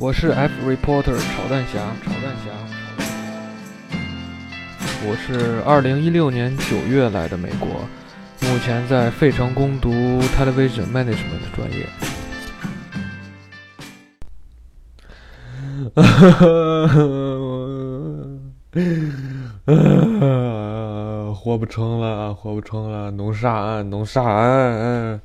[0.00, 2.50] 我是 F reporter 炒蛋侠，炒蛋侠。
[5.06, 7.68] 我是二零一六年九月来的美国，
[8.48, 9.90] 目前在费城攻读
[10.38, 11.86] television management 专业。
[21.34, 25.20] 活不成了，活不成了，弄啥弄啥，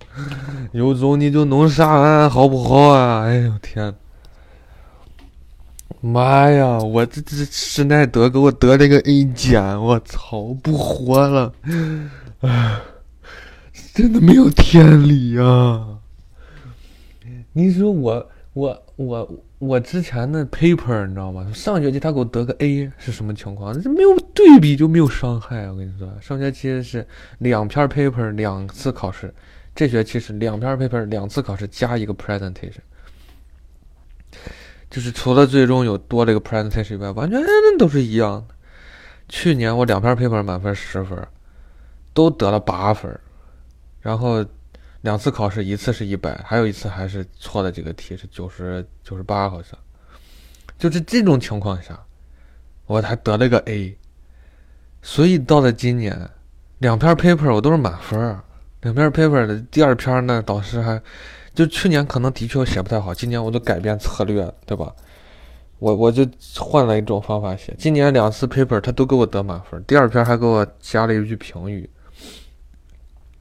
[0.73, 3.23] 有种你就弄啥好不好啊？
[3.23, 3.95] 哎呦天！
[6.05, 6.77] 妈呀！
[6.77, 11.51] 我这这施耐德给我得了个 A 减，我操，不活了！
[13.93, 15.97] 真的没有天理呀！
[17.53, 21.51] 你说我我我我之前的 paper 你知道吗？
[21.51, 23.73] 上学期他给我得个 A 是什么情况？
[23.81, 25.67] 这没有对比就没有伤害。
[25.71, 27.07] 我跟你说，上学期是
[27.39, 29.33] 两篇 paper 两次考试，
[29.73, 32.83] 这学期是两篇 paper 两次考试加一个 presentation。
[34.95, 37.37] 就是除了最终有多了一个 presentation 以外，完全
[37.77, 38.55] 都是一样的。
[39.27, 41.21] 去年我两篇 paper 满分十分，
[42.13, 43.19] 都得了八分，
[43.99, 44.45] 然后
[45.01, 49.77] 两次考试，一次是一百，还有一次还是错的几个题是九十九十八好像。
[50.79, 51.99] 就是这种情况下，
[52.85, 53.97] 我还得了个 A。
[55.01, 56.17] 所以到了今年，
[56.77, 58.17] 两篇 paper 我都是满分，
[58.79, 61.01] 两篇 paper 的第二篇呢，导师还。
[61.55, 64.93] 就去年可能的确我写不太好，今年我都改变策略，对吧？
[65.79, 66.25] 我我就
[66.57, 67.75] 换了一种方法写。
[67.77, 71.89] 今年两次 paper 他都给我得满分，第二篇还给我加了一句评语，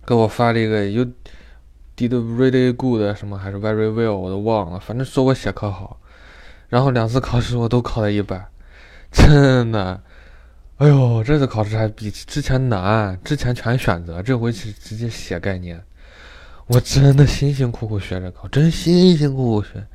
[0.04, 1.06] 给我发了一个 you
[1.96, 6.00] did really good 什么还是 very well 我都忘了，反正说我写可好。
[6.68, 8.48] 然后两次考试我都考了一百，
[9.12, 10.02] 真的，
[10.78, 15.80] 哎呦，这次考试还比之前难，之前全选择，这回是直接写概念。
[16.66, 19.86] 我真的辛辛苦苦学着考，真辛辛苦苦学，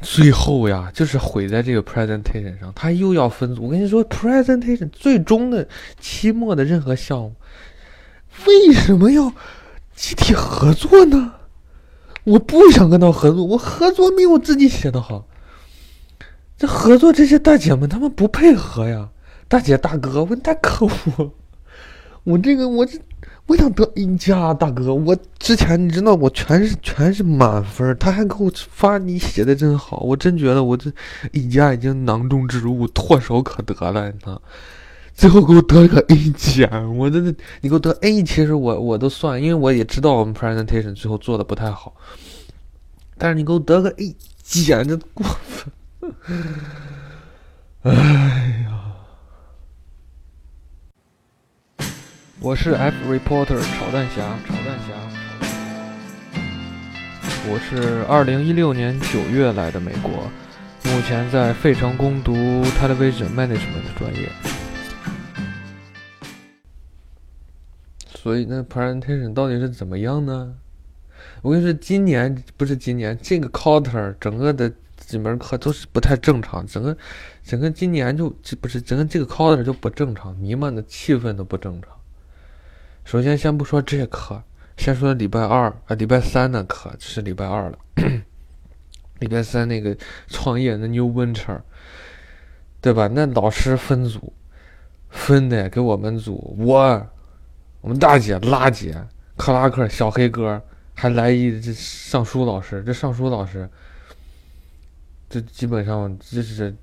[0.00, 2.72] 最后呀，就是毁在这个 presentation 上。
[2.72, 5.66] 他又要分组，我跟你说，presentation 最终的
[6.00, 7.34] 期末的任何项目，
[8.46, 9.32] 为什么要
[9.96, 11.34] 集体合作呢？
[12.22, 15.26] 我不想跟他合作，我合作没有自己写的好。
[16.56, 19.08] 这合作这些大姐们，他们不配合呀，
[19.48, 21.32] 大姐大哥，我太可恶，
[22.22, 23.00] 我这个我这。
[23.52, 30.90] 我想得 A 加，大哥，我之前你知道我全是全是满分，他还给我发你写的真好，我真觉得我这
[31.32, 34.40] A 加已经囊中之物，唾手可得了，你知道？
[35.14, 37.20] 最后给我得了个 A 减，我这
[37.60, 41.94] 你给我得 A，其实我我都算，因为我也知道我们 presentation 最后做的不太好，
[43.18, 45.26] 但是你给我得个 A 减，这过
[46.00, 46.14] 分，
[47.92, 48.61] 哎
[52.44, 54.92] 我是 F reporter 炒蛋侠，炒蛋侠。
[57.48, 60.28] 我是二零一六年九月来的美国，
[60.82, 62.34] 目前在费城攻读
[62.80, 64.28] television management 的专业。
[68.16, 70.52] 所以那 presentation 到底是怎么样呢？
[71.42, 76.96] 我跟你说，今年不是今年，这个 quarter 整个的几门课都是不太正常，整个
[77.44, 78.28] 整个今年就
[78.60, 81.92] 不是整个这个 quarter 就不正常，弥漫的气氛都不正常。
[83.04, 84.42] 首先，先不说这课，
[84.76, 87.78] 先说礼拜二啊，礼拜三的课是礼拜二了。
[89.18, 89.96] 礼拜三那个
[90.28, 91.60] 创业那 New Winter，
[92.80, 93.08] 对吧？
[93.08, 94.32] 那老师分组，
[95.10, 97.06] 分的给我们组，我，
[97.80, 98.96] 我们大姐拉姐，
[99.36, 100.60] 克拉克小黑哥，
[100.94, 103.68] 还来一这尚书老师，这尚书老师，
[105.28, 106.74] 这基本上这是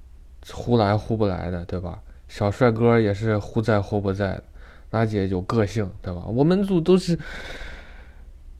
[0.51, 1.99] 忽来忽不来的，对吧？
[2.27, 4.43] 小帅哥也是忽在忽不在的。
[4.91, 6.23] 娜姐有个性，对吧？
[6.25, 7.17] 我们组都是，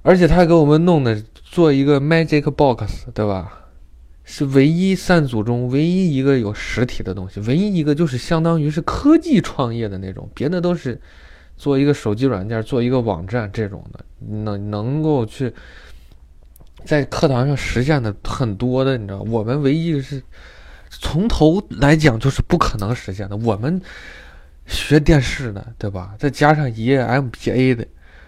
[0.03, 3.65] 而且他给我们弄的做一个 Magic Box，对吧？
[4.23, 11.01] 是唯一三组中唯一一个有实体的东西，唯一一个就是相当于是科技创业的那种，别的都是
[11.57, 14.05] 做一个手机软件、做一个网站这种的，
[14.43, 15.51] 能能够去
[16.85, 19.19] 在课堂上实现的很多的，你知道？
[19.21, 20.21] 我们唯一是
[20.91, 23.81] 从头来讲就是不可能实现的，我们。
[24.69, 26.13] 学电视的，对吧？
[26.17, 27.85] 再加上一 MBA 的，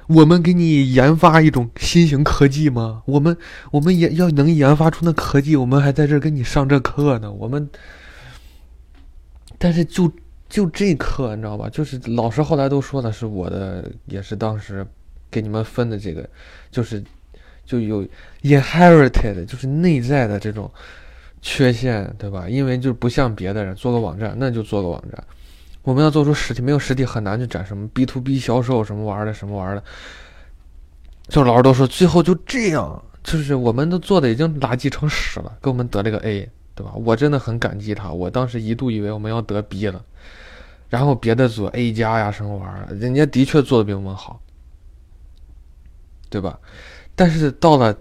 [0.08, 3.04] 我们给你研发一种新型科技吗？
[3.06, 3.38] 我们，
[3.72, 7.32] 我们也要能研发出那科技，我们还在这跟你上这课呢。
[7.32, 7.70] 我们，
[9.60, 10.12] 但是就
[10.50, 11.70] 就这课，你知道吧？
[11.70, 14.86] 就是老师后来都说的是我的，也是当时
[15.30, 16.28] 给你们分的这个，
[16.72, 17.02] 就是
[17.66, 18.04] 就有
[18.42, 20.70] inherited，就是内在的这种
[21.42, 22.50] 缺陷，对吧？
[22.50, 25.24] 因为就不像别的人做个网站，那就做个网站。
[25.83, 29.83] 我们要做出实体，没有实体很难去展什么 B to B 销售什么玩意儿的，什么玩意儿的。
[31.28, 36.94] 就老师都说，最后就这样，就是我们都做的已经垃圾成屎了，给我们得了个 A，对吧？
[36.94, 38.12] 我真的很感激他。
[38.12, 40.04] 我当时一度以为我们要得 B 了，
[40.89, 44.42] 然后别的组 A 加呀什么玩意儿，人家的确做的比我们好，
[46.30, 46.60] 对吧？
[47.16, 47.95] 但是到了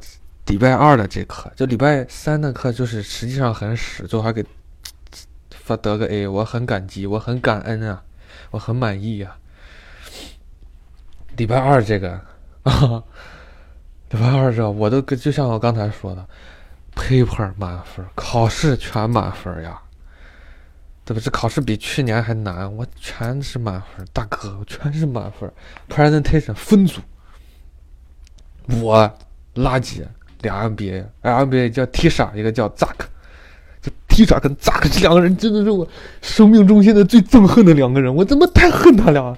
[0.47, 4.44] 礼拜二的这课，就礼拜三的课，就是实际上很屎，最后还给
[5.71, 8.03] 发得个 A，我很感激，我很感恩啊，
[8.51, 9.39] 我很满意啊。
[11.37, 12.21] 礼拜二这个
[12.65, 13.05] 啊。
[14.11, 16.29] 礼拜二这我都就像我刚才说的
[16.97, 19.81] ，paper 满分，考试全满分呀，
[21.05, 21.23] 对吧？
[21.25, 25.49] 这考试比去年还难，我全是满分，大哥，我全是满分。
[25.89, 27.01] presentation 分组，
[28.83, 29.09] 我
[29.55, 30.05] 垃圾
[30.41, 32.97] 俩 MBA，MBA 叫 Tisha，一个叫 Zack，
[34.21, 35.89] Tisha 跟 Zack 这两个人真的是我
[36.21, 39.37] 生命中现在最憎恨的两个人，我他妈太恨他俩？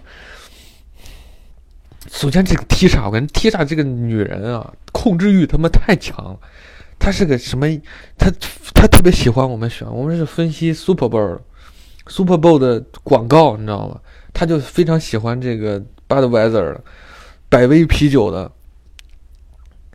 [2.11, 6.37] 首先，这个 T 莎，我感觉 T 莎这个女人啊，控制欲他妈太强了。
[6.99, 7.67] 她是个什么？
[8.19, 8.31] 她
[8.75, 14.01] 她特别喜欢我们选，我们是分析 Super Bowl，Super Bowl 的广告，你知道吗？
[14.33, 16.77] 她就非常喜欢这个 Budweiser
[17.49, 18.51] 百威啤酒的。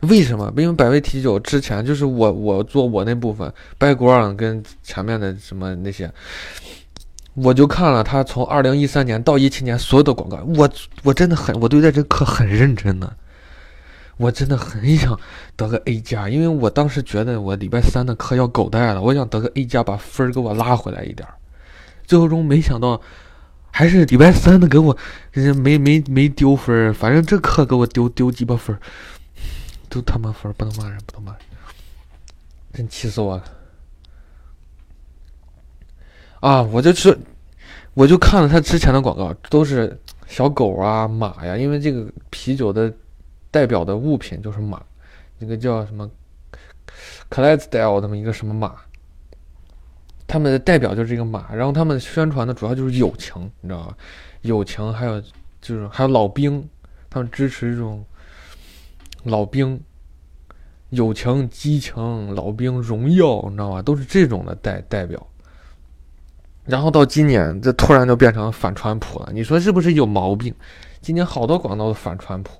[0.02, 0.52] 为什么？
[0.56, 6.10] 因为百威啤酒之前就是我我做我那部分拜官跟前面的什么那些。
[7.34, 10.68] 我就看了他从二零一三年到一七年所有的广告，我
[11.04, 13.16] 我真的很我对待这课很认真的，
[14.16, 15.16] 我真的很想
[15.56, 21.34] 得个 A 加，因为我当时觉得我礼拜三的课要狗带了，我想得个 A 加，把分儿给我拉回来一点儿。
[22.08, 23.00] 最后中没想到
[23.70, 24.96] 还是礼拜三的给我
[25.30, 28.80] 人没没没丢分儿，反正这课给我丢丢鸡巴分儿，
[29.88, 31.40] 都他妈分不能骂人，不能骂人，
[32.72, 33.44] 真气死我了。
[36.40, 37.16] 啊，我就说，
[37.94, 42.92] 我就看了他之前的广告，都是小狗啊、马呀，因为这个啤酒的
[43.50, 44.80] 代表的物品就是马，
[45.38, 46.08] 一个叫什么
[47.30, 48.76] Clydesdale 这么一个什么马，
[50.26, 53.96] 他们的代表就是这个马，然后他们宣传的主要就是友情，你知道吧？
[54.42, 55.20] 友情还有
[55.60, 56.64] 就是还有老兵，
[57.10, 58.04] 他们支持这种
[59.24, 59.80] 老兵
[60.90, 63.82] 友情、激情、老兵荣耀，你知道吧？
[63.82, 65.24] 都是这种的代代表。
[66.64, 70.54] 然后到今年，这突然就变成反川普了，你说是不是有毛病？
[71.00, 72.52] 今年好多广告都反川普，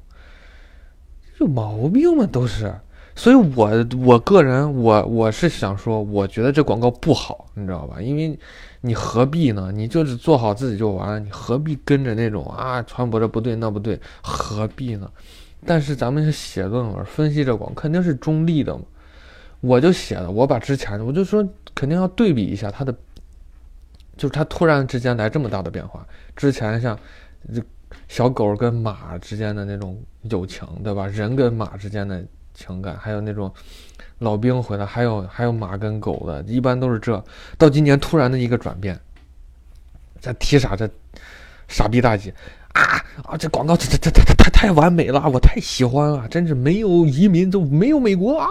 [1.41, 2.27] 有毛病吗？
[2.31, 2.75] 都是。
[3.15, 8.01] 所以，我我个人，我我是想说，我觉得这广告不好，你知道吧？
[8.01, 8.39] 因为
[8.81, 9.71] 你何必呢？
[9.73, 15.11] 你就是做好自己就完了，你何必跟着那种啊，传播着不对那不对，何必呢？
[15.67, 18.83] 但是咱们是写论文分析这广，肯定是中立的嘛。
[19.61, 22.95] 我就写了，我把之前的，我就说肯定要对比一下它的。
[24.17, 26.05] 就是他突然之间来这么大的变化，
[26.35, 26.99] 之前像
[27.55, 27.63] 这
[28.09, 31.07] 小狗跟马之间的那种友情，对吧？
[31.07, 32.21] 人跟马之间的
[32.53, 33.49] 情感，还有那种
[34.19, 37.23] 老兵回来，还有还有马跟狗的，一般都是这。
[37.57, 38.99] 到今年突然的一个转变，
[40.21, 40.75] 这提啥？
[40.75, 40.89] 这
[41.69, 42.35] 傻逼大姐
[42.73, 42.83] 啊
[43.25, 43.37] 啊！
[43.37, 48.49] 这广告这这这这太太完美了，我太喜欢了，真是没有移民就没有美国啊，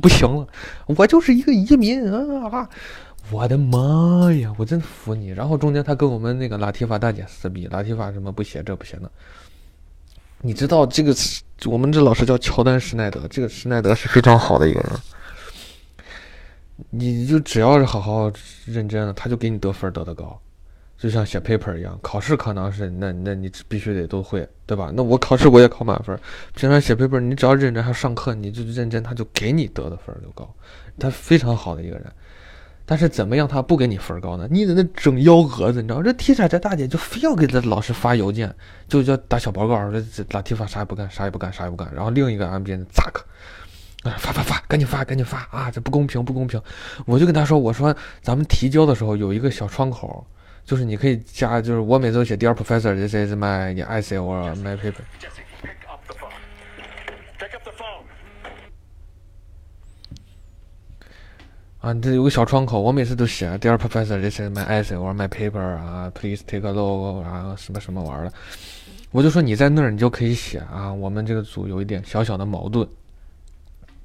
[0.00, 0.46] 不行了，
[0.86, 2.68] 我就是一个移民啊！
[3.30, 4.52] 我的妈呀！
[4.58, 5.28] 我真服你。
[5.28, 9.08] 然后中间他跟我们那个拉提法大姐撕逼，拉提法什么不写这不写那。
[10.42, 11.14] 你知道这个
[11.66, 14.90] 我们这老师叫乔丹施耐德，这个施耐德是非常好的一个人。
[16.90, 18.30] 你就只要是好好
[18.66, 20.36] 认真的，他就给你得分得的高，
[20.98, 21.96] 就像写 paper 一样。
[22.02, 24.90] 考试可能是那那你必须得都会，对吧？
[24.92, 26.18] 那我考试我也考满分。
[26.56, 30.52] 平常写 paper，你只要认真，还上课你就认真，他就给你得的分就高。
[30.98, 32.12] 他非常好的一个人。
[32.84, 34.46] 但是怎么样，他不给你分高呢？
[34.50, 38.54] 你在那整幺蛾子，你知道这提莎这大姐就非要给这老师发邮件，
[38.88, 41.88] 就叫打小报告，这这拉提法啥也不干，啥也不干，啥也不干。
[41.94, 43.20] 然后另一个 M B 咋个？
[44.02, 45.70] 啊，发发发，赶紧发，赶紧发啊！
[45.70, 46.60] 这不公平，不公平！
[47.06, 50.26] 我就跟他说，我说咱们提交的时候有一个小窗口，
[50.64, 55.04] 就是你可以加，就是我每次都写 Dear Professor，this is my essay or my paper。
[61.82, 68.32] 啊，这有个小窗口，我每次都写，Dear Professor, this is my essay or my paper 啊，Please take a look 啊，什么什么玩意儿的，
[69.10, 70.92] 我就说你在那儿，你就可以写啊。
[70.92, 72.86] 我们这个组有一点小小的矛盾，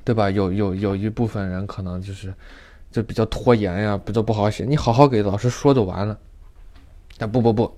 [0.04, 0.32] 对吧？
[0.32, 2.34] 有有有一部分人可能就是
[2.92, 4.66] 就比较拖延呀，比较不好写。
[4.66, 6.18] 你好好给老师说就完了。
[7.20, 7.72] 但不不不，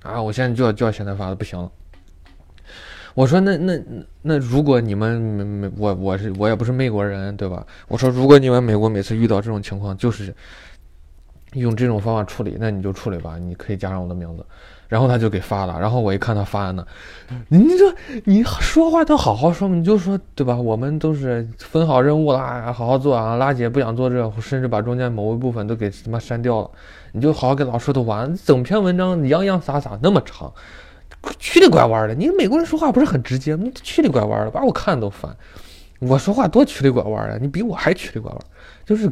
[0.00, 1.70] 啊，我现在就要就要现在发的，不行了。
[3.14, 3.80] 我说那那
[4.22, 7.64] 那如果你们美美我我是我也不是美国人对吧？
[7.88, 10.34] 我说如果你们美国每次遇到这种情况就是
[11.52, 14.44] 用这种方法处理，那你就处理吧，你可以加上我的名字。
[14.86, 16.86] 然后他就给发了，然后我一看他发的呢，
[17.48, 20.54] 你这你说话都好好说嘛，你就说对吧？
[20.54, 23.34] 我们都是分好任务啦，好好做啊。
[23.36, 26.70] 拉姐不想做这，甚至把中间某一部分都给他妈删掉了，
[27.12, 28.32] 你就好好给老师都完。
[28.44, 30.52] 整篇文章洋洋洒洒那么长，
[31.38, 32.14] 曲里拐弯的。
[32.14, 33.70] 你美国人说话不是很直接吗？
[33.82, 35.36] 曲里拐弯的，把我看都烦。
[36.00, 38.40] 我说话多曲里拐弯的，你比我还曲里拐弯，
[38.84, 39.10] 就是。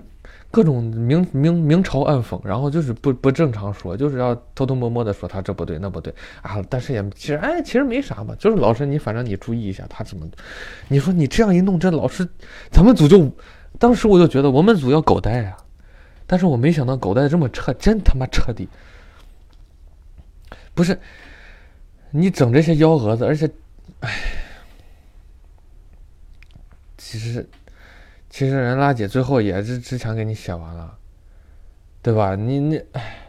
[0.54, 6.62] 各种明明明嘲暗讽，然后就是不不正常说，就是要偷偷摸摸的说他这不对那不对啊。
[6.68, 10.26] 但是也其实哎，其实没啥嘛，就是老师你反正你注意一下他怎么。
[10.88, 12.28] 你说你这样一弄，这老师
[12.70, 13.32] 咱们组就
[13.78, 15.56] 当时我就觉得我们组要狗带啊，
[16.26, 18.68] 但是我没想到狗带这么彻，真他妈彻底。
[20.74, 20.98] 不是
[22.12, 23.50] 你整这些幺蛾子，而且
[24.00, 24.10] 哎，
[26.96, 27.44] 其实。
[28.34, 30.96] 其实人拉姐最后也是之前给你写完了，
[32.00, 32.34] 对吧？
[32.34, 33.28] 你你哎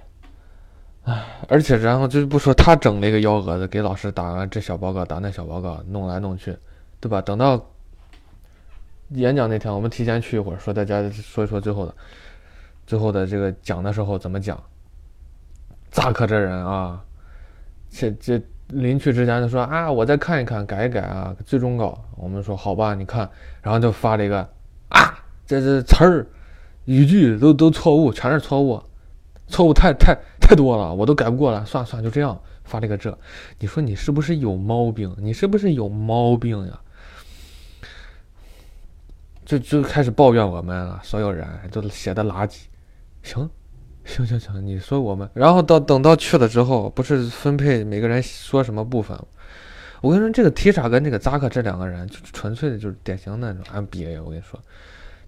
[1.03, 6.57] 哎，而且然后就不说他整了一个幺蛾子，给老师打完这小报告，打那小报告，弄来弄去，
[7.01, 7.21] 对吧？
[7.21, 7.69] 等到
[9.09, 11.93] 演讲那天，我们提前去一会儿，说大家说一说最后的
[12.87, 14.57] 最后的这个讲的时候怎么讲。
[15.91, 17.03] 扎克这人啊，
[17.89, 18.41] 这这
[18.73, 22.03] 临去之前就说啊，我再看一看，改一改啊，最终稿。
[22.15, 23.29] 我们说好吧，你看，
[23.61, 24.47] 然后就发了一个
[24.89, 25.23] 啊。
[25.45, 26.25] 这这词儿、
[26.85, 28.81] 语句都都错误，全是错误，
[29.47, 31.63] 错误太太太多了，我都改不过来。
[31.65, 33.17] 算了算了，就这样发了一个这，
[33.59, 35.15] 你说你是不是有毛病？
[35.19, 36.79] 你是不是有毛病呀？
[39.45, 42.61] 就就开始抱怨我们了，所有人都写的垃圾。
[43.21, 43.49] 行，
[44.05, 49.17] 行行行，你说我们，然后到等到去了之后，不是分配每个人说什么部分？
[50.01, 54.21] 我跟你说，这个提傻跟这个扎克这两个人，就纯粹的就是典型的那种 MBA。
[54.21, 54.59] 我跟你说。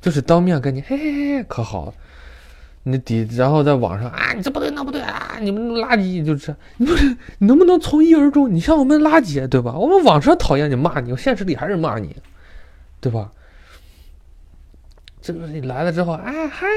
[0.01, 1.91] 就是当面跟你嘿嘿嘿可好，
[2.83, 7.07] 你底然后在网上啊，你这不对那不对啊，你们垃圾就是，你不是
[7.39, 8.53] 你能不能从一而终？
[8.53, 9.73] 你像我们垃圾对吧？
[9.73, 12.15] 我们网上讨厌你骂你，我现实里还是骂你，
[13.01, 13.31] 对吧？
[15.25, 16.67] 这个你来了之后，哎嗨，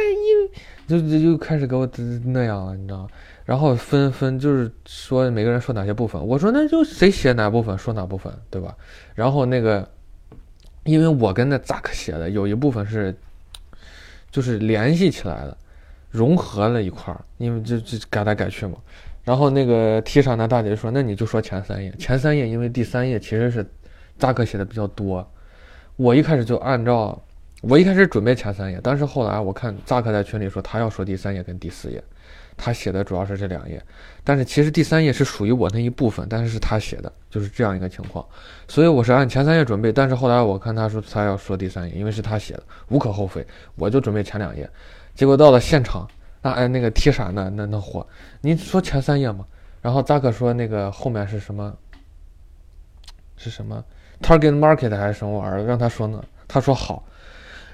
[0.88, 1.87] 又就就又开始给我
[2.25, 3.09] 那样了，你知道吗？
[3.45, 8.75] 然后分分就是说每个人说哪些部分，我说那就谁写哪部分说哪部分，对吧？
[9.14, 9.87] 然后那个。
[10.85, 13.14] 因为我跟那扎克写的有一部分是，
[14.31, 15.55] 就是联系起来的，
[16.09, 18.78] 融合了一块儿，因为就就改来改去嘛。
[19.23, 23.67] 然后那个 T 上那大姐说：“那你就说前三页，前三页，因为第三页其实是
[24.17, 25.31] 扎克写的比较多。”
[25.97, 27.21] 我一开始就按照
[27.61, 32.03] 我一开始准备前三页，但是后来我看扎克在群里说他要说第三页跟第四页。
[32.61, 33.81] 他写的主要是这两页，
[34.25, 38.27] 但是其实第三页是属于我那一部分，但是是他写的，就是这样一个情况。
[38.67, 43.47] 所以我是按前三页准备，但是后来我看他说他要说第三页，因为是他写的，无可厚非。
[43.77, 44.69] 我就准备前两页，
[45.15, 46.05] 结果到了现场，
[46.43, 47.49] 那哎那个踢啥呢？
[47.55, 48.05] 那那火，
[48.41, 49.47] 你说前三页嘛？
[49.81, 51.73] 然后扎克说那个后面是什么？
[53.37, 53.85] 是什么
[54.21, 55.65] target market 还是什么玩意儿？
[55.65, 56.21] 让他说呢？
[56.49, 57.05] 他说好。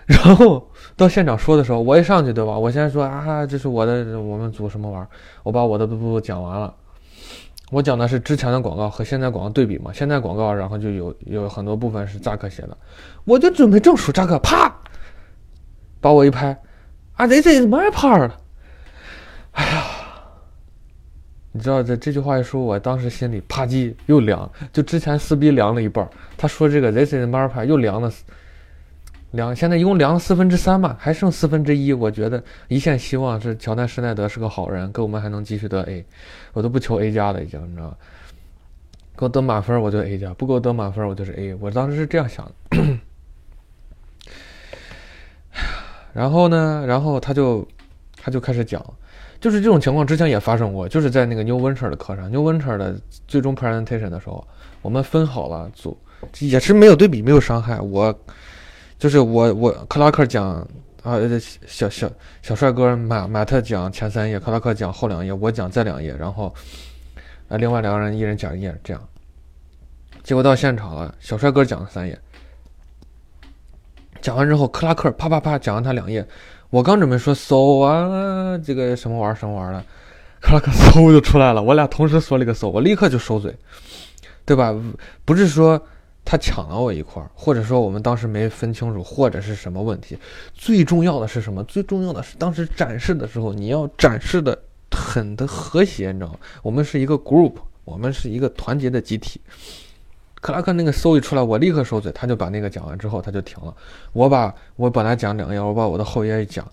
[0.06, 2.58] 然后到现场说的时候，我一上去，对吧？
[2.58, 5.08] 我先说啊，这是我的，我们组什么玩意儿？
[5.42, 6.74] 我把我的不不不讲完了。
[7.70, 9.90] 我讲的是之前的广告和现在广告对比嘛。
[9.92, 12.76] 现在广告，然后就有有很多部分是扎克写的，
[13.24, 14.72] 我就准备正数扎克，啪，
[16.00, 16.56] 把我一拍，
[17.14, 18.30] 啊，，this is my part。
[19.52, 19.84] 哎呀，
[21.52, 26.06] 你知道这这句话一说，我当时心里啪叽又凉，就之前撕逼凉了一半。
[26.36, 28.12] 他说这个 this is my part 又凉了。
[29.34, 31.92] 量现在一共量了四分之三吧，还剩四分之一。
[31.92, 36.04] 我觉得一线希望是乔丹施耐德是个好人，给我们还能继续得 A，
[36.52, 37.96] 我都不求 A 加了已经，你知道吧？
[39.16, 41.54] 给我得满分我就 A 加，不给我得满分我就是 A。
[41.54, 42.98] 我当时是这样想的。
[46.12, 47.66] 然后呢，然后他就
[48.16, 48.80] 他就开始讲，
[49.40, 54.46] 就是这种情况之前也发生过，就是在那个 New Winter 的课上，New Winter 的最终 presentation 的时候，
[54.80, 55.96] 我们分好了组，
[56.38, 58.16] 也是没有对比，没有伤害，我。
[58.98, 60.66] 就是我我克拉克讲
[61.02, 61.18] 啊，
[61.66, 62.10] 小小
[62.40, 66.54] 小帅哥马马特讲前三页，克拉克讲后两页，我讲再两页，然后
[67.48, 69.08] 啊，另外两个人一人讲一页，这样。
[70.22, 72.18] 结果到现场了，小帅哥讲了三页，
[74.22, 76.26] 讲完之后，克拉克啪啪啪讲完他两页，
[76.70, 79.84] 我刚准备说搜啊，这个什么玩意儿什么玩意儿的，
[80.40, 83.54] 克拉克嗖就出来了，我俩同时说了一个搜，我立刻就收嘴，
[84.46, 84.74] 对吧？
[85.26, 85.78] 不是说。
[86.24, 90.18] 他抢了我一块儿，或者说我们当时没分清楚，或者是什么问题。
[90.54, 91.62] 最重要的是什么？
[91.64, 94.58] 最重要的是当时展示的时候，你要展示的
[94.90, 96.38] 很的和谐，你知道吗？
[96.62, 97.54] 我们是一个 group，
[97.84, 99.40] 我们是一个团结的集体。
[100.40, 103.74] 克拉克那个搜一出来，我立刻收嘴，他就把那个讲完之后，他就停了。
[104.12, 106.66] 我把我本来讲两页，我把我的后页一讲，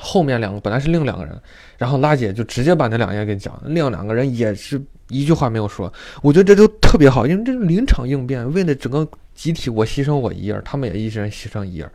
[0.00, 1.38] 后面两个本来是另两个人，
[1.76, 5.92] 然后拉姐就直接把那两页给讲，另两个人也是一句话没有说。
[6.22, 11.88] 我觉得这都特别好，因为这临场应变，为了整个集体，我牺牲我一页，他们也一人牺牲一页，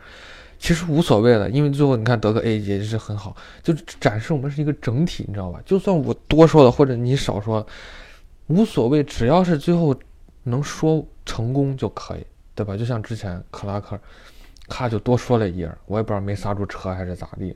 [0.60, 5.60] 其实无所谓的，因为最后你看得个 A 也是很好，就展示我们是一个整体，你知道吧？
[5.66, 7.66] 就算我多说了或者你少说，
[8.48, 9.96] 无所谓，只要是最后
[10.44, 12.78] 能说成功就可以，对吧？
[12.78, 14.00] 就像之前克拉克，
[14.68, 17.56] 咔就多说了一页，我也不知道没刹住车还是咋地。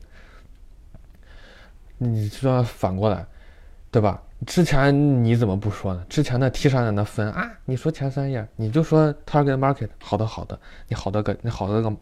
[2.00, 3.26] 你说反过来，
[3.92, 4.22] 对吧？
[4.48, 6.06] 之前你怎么不说呢？
[6.08, 11.94] 之前的 T 上的那分啊，你说前三页，你就说 Target Market，好的好的，你好的个你好的个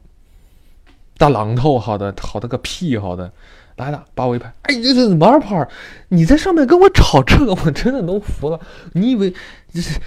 [1.17, 3.33] 大榔头，好的好的个屁，好的，
[3.77, 5.67] 来了，把我一拍，哎，这是 Marp，
[6.09, 8.59] 你在上面跟我吵这个，我真的都服了。
[8.93, 9.33] 你以为
[9.73, 9.99] 这是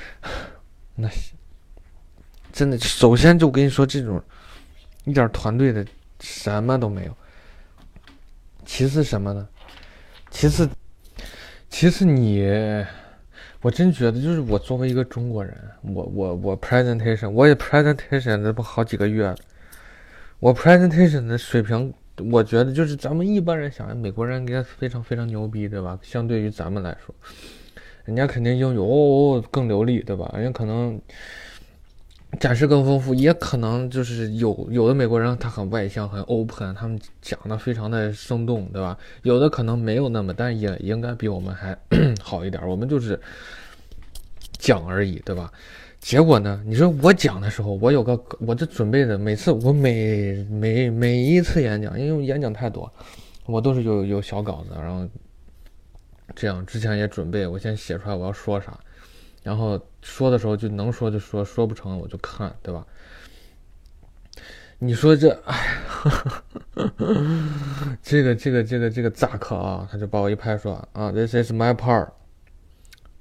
[0.94, 1.32] 那是
[2.52, 2.78] 真的？
[2.78, 4.22] 首先就跟你说，这种
[5.04, 5.84] 一点团队的
[6.20, 7.16] 什么都没有。
[8.64, 9.48] 其次什么呢？
[10.30, 10.68] 其次，
[11.68, 12.46] 其次你，
[13.60, 19.34] 我真觉得就是我作为一个中国人，我我我 presentation，我也 presentation 这不好几个月，
[20.38, 21.92] 我 presentation 的水平，
[22.30, 25.98] 我觉得就是咱们一般人想，美国人应该非常非常牛逼，对吧？
[26.02, 27.14] 相对于咱们来说，
[28.04, 30.30] 人家肯定英语哦更流利，对吧？
[30.34, 31.00] 人家可能。
[32.38, 38.96] 展示更丰富，也可能就是有有的美国人他很外向很 open，他们讲的非常的生动，对吧？
[39.22, 41.76] 有的可能没有那么，但也应该比我们还
[42.22, 42.66] 好一点。
[42.66, 43.20] 我们就是
[44.58, 45.52] 讲而已，对吧？
[45.98, 46.62] 结果呢？
[46.64, 52.90] 你说我讲的时候，我有个我这准备的，每次我每每每一次演讲，因为演讲太多，
[53.44, 55.06] 我都是有有小稿子，然后
[56.34, 58.78] 这样之前也准备，我先写出来我要说啥。
[59.42, 62.86] 然后说的时候就能说就说，说不成我就看，对吧？
[64.78, 65.76] 你说这，哎，
[68.02, 72.08] 这个这个这个这个扎克啊，他就把我一拍说啊，This is my part，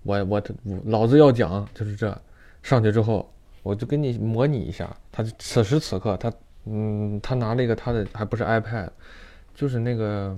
[0.03, 0.41] 我我
[0.85, 2.21] 老子要讲就是这。
[2.61, 3.33] 上去之后，
[3.63, 6.31] 我就给你模拟一下，他此时此刻他
[6.65, 8.89] 嗯，他拿了一个他的还不是 iPad，
[9.55, 10.37] 就是那个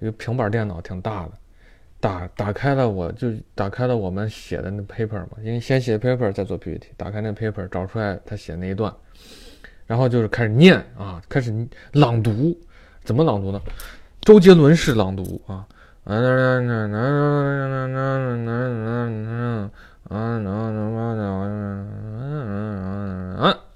[0.00, 1.32] 一个平板电脑，挺大的。
[2.04, 6.88] 打打开了，我就打开了我们写的那 paper 嘛，因为先写 paper 再做 PPT。
[6.98, 8.94] 打开那 paper，找出来他写那一段，
[9.86, 12.54] 然后就是开始念啊，开始朗读。
[13.04, 13.58] 怎么朗读呢？
[14.20, 15.66] 周杰伦式朗读啊，
[16.04, 16.20] 啊，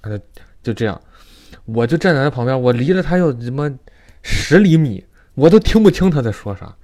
[0.05, 0.21] 就
[0.63, 1.01] 就这样，
[1.65, 3.75] 我就站在他旁边，我离了他有什么
[4.21, 5.03] 十厘米，
[5.35, 6.77] 我都听不清他在说啥。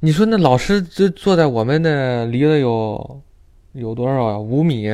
[0.00, 3.20] 你说那老师就坐在我们那离了有
[3.72, 4.38] 有多少啊？
[4.38, 4.88] 五米，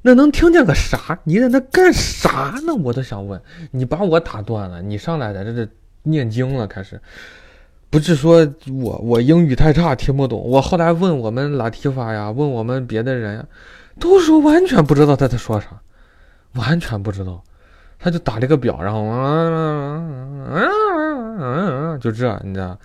[0.00, 1.18] 那能听见个啥？
[1.24, 2.74] 你在那干啥呢？
[2.74, 3.38] 我都想问。
[3.72, 5.68] 你把我打断了，你上来在这这
[6.02, 6.98] 念经了，开始。
[7.90, 8.46] 不是说
[8.82, 10.42] 我我英语太差听不懂。
[10.42, 13.44] 我后来问我们拉提法呀，问我们别的人呀，
[14.00, 15.68] 都说完全不知道他在说啥，
[16.54, 17.42] 完全不知道。
[17.98, 20.00] 他就打了个表，然后啊，
[22.00, 22.78] 就这，你知道。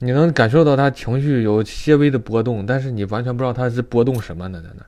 [0.00, 4.62] 你能感受到他情绪有些微的波动，但是你完全不知道他是波动什么呢？
[4.62, 4.82] 在那，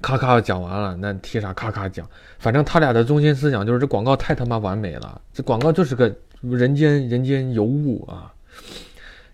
[0.00, 8.32] 咔咔讲完了，那提啥咔咔讲，反正他俩的中心思想就是这广告太他妈完美了，这广告就是个人间人间尤物啊！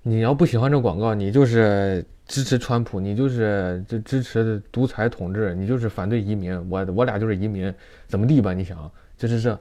[0.03, 7.73] 你要不喜欢这广告，你就是支持川普，你就是这支持独裁统治，你就是反对移民，我我俩就是移民，
[8.09, 8.55] 怎么地吧？
[8.55, 9.59] 你想，就是这。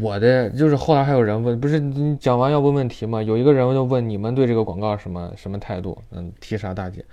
[0.00, 3.22] 我的就是后来还有人问，不是你讲完要问问题吗？
[3.22, 5.96] 有一个人就问你们对这个广告什么什么态度？
[6.10, 7.04] 嗯，提啥大姐？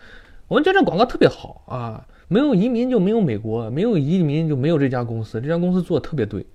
[0.48, 6.46] 我们觉得这广告特别好啊，没有移民就没有美国，没有移民就没有这家公司，这家公司做的特别对。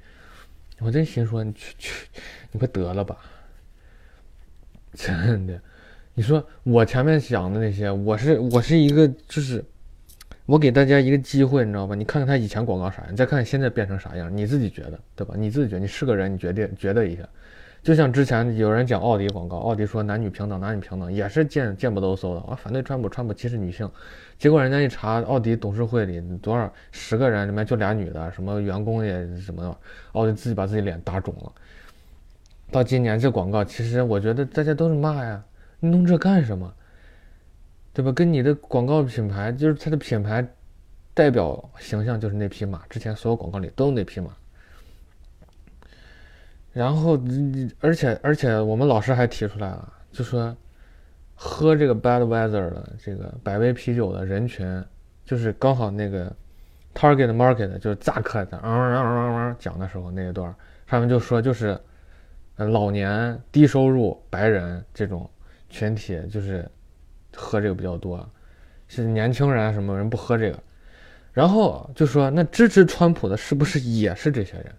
[0.81, 2.09] 我真心说，你去去，
[2.53, 3.17] 你快得了吧！
[4.95, 5.61] 真的，
[6.15, 9.65] 你说我前面讲的那些，我是我是一个就是。
[10.49, 11.95] 我给大家一个机会，你知道吧？
[11.95, 15.35] 你看看他以前广告啥样，你再看看现在变成啥样，你自己觉得，对吧？
[15.37, 17.23] 你自己觉，你是个人，你决定觉得一下。
[17.83, 23.87] 就像之前有人讲奥迪广告，奥迪说男女平等，男女平等也是见见不都搜的啊，反对川普，川普歧视女性。
[24.39, 29.77] 结果人家一查，奥迪董事会里多少十个人里面就俩女的，什么员工也什么的，
[30.13, 31.53] 奥迪自己把自己脸打肿了。
[32.71, 35.45] 到今年这广告，其实我觉得大家都是骂呀，
[35.79, 36.73] 你弄这干什么？
[37.99, 38.13] 对吧？
[38.13, 40.47] 跟你的广告品牌，就是它的品牌
[41.15, 44.31] 代表形象就是那匹马，之前所有广告里都有那匹马。
[46.73, 47.19] 然后，
[47.81, 50.57] 而且而且我们老师还提出来了，就说
[51.35, 54.81] 喝这个 Bad Weather 的这个百威啤酒的人群，
[55.25, 56.33] 就是刚好那个
[56.95, 60.55] target market 就是扎克的，嗯嗯嗯嗯讲的时候那一段，
[60.87, 61.77] 上面就说就是，
[62.55, 65.29] 老年低收入白人这种
[65.69, 66.65] 群体就是
[67.39, 68.29] 喝这个比较多，
[68.89, 70.59] 是年轻人什么人不喝这个，
[71.33, 74.75] 然后就说那支持川普的是不是也是这些人？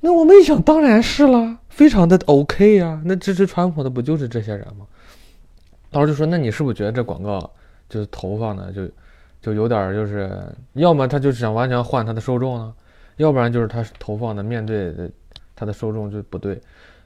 [0.00, 3.02] 那我们一想，当然是了，非常的 OK 呀。
[3.04, 4.86] 那支持川普的不就是这些人吗？
[5.90, 7.50] 到时就说，那你是不是觉得这广告
[7.88, 8.88] 就是投放的就？
[9.42, 10.30] 就有点就是，
[10.74, 12.72] 要么他就是想完全换他的受众呢，
[13.16, 15.10] 要不然就是他投放的面对的
[15.56, 16.60] 他的受众就不对。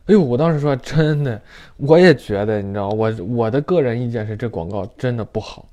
[0.06, 1.40] 哎呦，我当时说真的，
[1.76, 5.68] 我也觉得，你知道，我我的个人意见是这广告真的不好。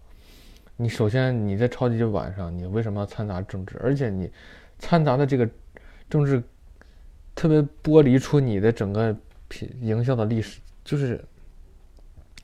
[0.76, 3.80] 你首先你在超级晚上，你为什么要掺杂政治？
[3.84, 4.32] 而且你
[4.80, 5.48] 掺杂的这个
[6.10, 6.42] 政治
[7.36, 9.16] 特别剥离出你的整个
[9.48, 11.24] 品营销的历史，就是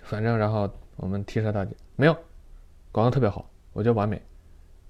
[0.04, 2.13] 反正然后我们提车大姐没有
[2.91, 3.49] 广告特别好。
[3.73, 4.21] 我觉得完美，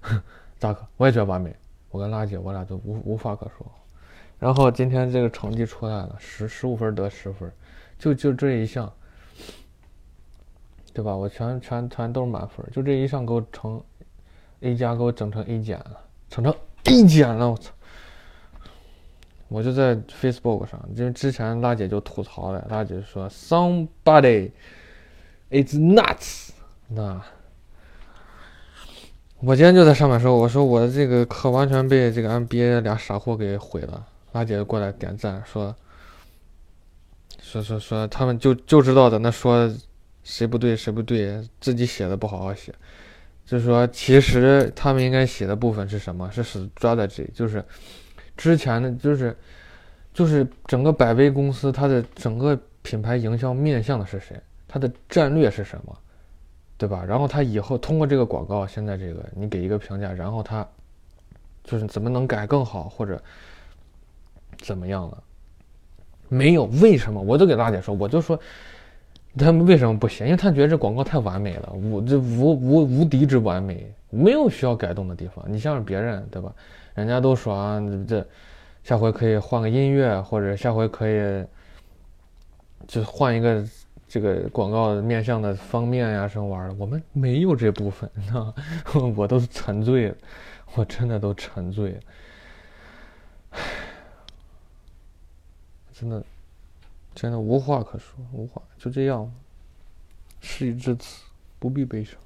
[0.60, 1.54] 扎克，我也觉得完美。
[1.90, 3.66] 我跟拉姐，我俩都无无话可说。
[4.40, 7.52] 然后今天这个成绩出来了，十十五分得十分，
[7.98, 8.90] 就就这一项，
[10.94, 11.14] 对吧？
[11.14, 13.80] 我全全全都是满分，就这一项给我成
[14.62, 16.00] A 加，给我整成 A 减了，
[16.30, 16.52] 整成
[16.84, 17.70] A 减了，我操！
[19.48, 24.52] 我就在 Facebook 上，因为之前拉姐就吐槽了，拉姐说 Somebody
[25.50, 26.50] is nuts，
[26.88, 27.20] 那。
[29.40, 34.06] 我今天就在上面说，我说我的这个课完全被这个 MBA 俩傻货给毁了。
[34.32, 35.74] 拉姐过来点赞，说
[37.40, 39.72] 说说说他们就就知道在那说
[40.22, 42.74] 谁不对谁不对，自己写的不好好写。
[43.44, 46.30] 就是说，其实他们应该写的部分是什么？
[46.30, 47.64] 是 strategy，就是
[48.36, 49.36] 之前的，就是
[50.14, 54.40] 就是整个百威公司它的整个品牌营销面向的是谁？
[54.68, 55.98] 它的战略是什么？
[56.78, 57.04] 对吧？
[57.04, 60.66] 然后他以后通过这个广告，现在这个你给一个评价，然后他
[61.62, 63.22] 就是怎么能改更好，或者
[64.60, 65.22] 怎么样了？
[66.28, 67.20] 没有，为什么？
[67.20, 68.38] 我都给大姐说，我就说
[69.36, 70.24] 他们为什么不写？
[70.24, 75.44] 因为他觉得这广告太完美了，无这无无无敌之完美，没有需要改动的地方。
[75.48, 76.54] 你像是别人，对吧？
[76.94, 78.26] 人家都说啊，这
[78.84, 81.44] 下回可以换个音乐，或者下回可以
[82.86, 83.64] 就换一个。
[84.12, 88.52] 这个广告面向的方面呀，什么玩意儿，我们没有这部分，啊，
[89.14, 90.16] 我都沉醉了，
[90.74, 92.00] 我真的都沉醉了，
[95.92, 96.24] 真的，
[97.14, 99.32] 真的无话可说，无话，就这样，
[100.40, 101.22] 事已至此，
[101.58, 102.18] 不必悲伤。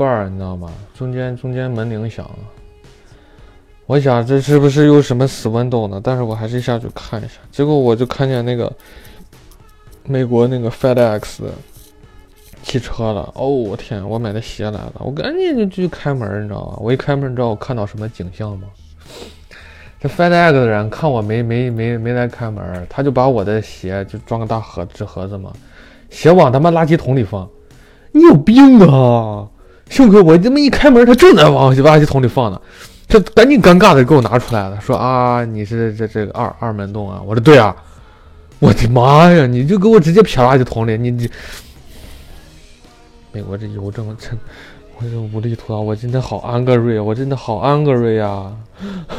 [0.00, 0.72] 半你知道吗？
[0.96, 2.38] 中间中间门铃响了，
[3.84, 6.00] 我想这是不是又什么死门斗呢？
[6.02, 8.72] 但是我还是下去看一下，结果我就看见那个
[10.04, 11.42] 美国那个 FedEx
[12.62, 13.30] 汽车了。
[13.34, 14.08] 哦，我天！
[14.08, 16.78] 我买的鞋来了，我赶紧就去开门，你知道吗？
[16.80, 18.68] 我一开门，你知道我看到什么景象吗？
[20.00, 25.52] 这 FedEx 的人看我没没没没来开门，他就把我的鞋就装个大盒纸盒子嘛，
[26.08, 27.46] 鞋往他妈垃圾桶里放。
[28.12, 29.46] 你有病啊！
[29.90, 32.58] 幸亏我这么一开门，他正在往垃圾桶里放呢，
[33.08, 37.20] 他赶紧尴尬的给我拿出来了，说啊，你是这这个二二门洞啊？
[37.26, 37.74] 我说对啊，
[38.60, 41.28] 我的妈呀，你就给我直接撇垃圾桶里，你你，
[43.32, 44.38] 美国这邮政真，
[44.96, 48.56] 我这无力吐槽，我今天好安格瑞，我真的好安格瑞啊，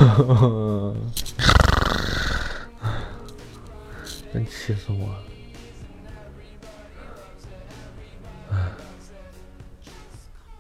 [4.34, 5.06] 真气死我！
[5.06, 5.31] 了。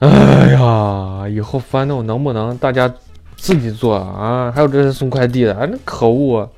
[0.01, 2.91] 哎呀，以后翻动能不能大家
[3.37, 4.51] 自己做啊？
[4.51, 6.49] 还有这些送快递的，那可恶，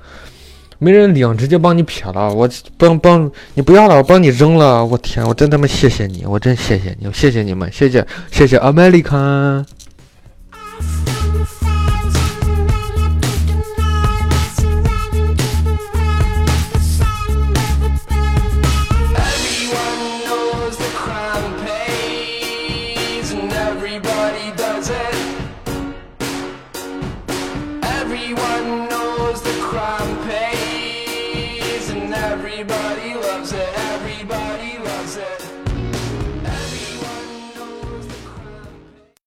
[0.79, 2.33] 没人领，直接帮你撇了。
[2.33, 4.85] 我帮帮你不要了，我帮你扔了。
[4.85, 9.65] 我天，我真他妈谢谢你，我真谢谢你，谢谢你们，谢谢谢谢 American。